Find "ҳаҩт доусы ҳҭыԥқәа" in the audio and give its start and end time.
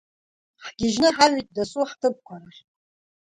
1.15-2.35